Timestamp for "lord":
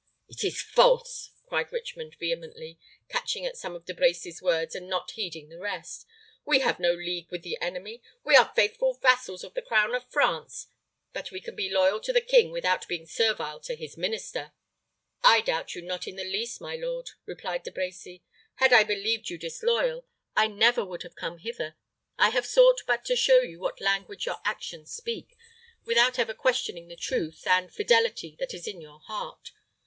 16.75-17.11